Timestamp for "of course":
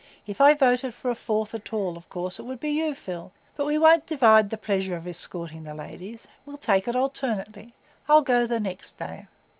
1.95-2.39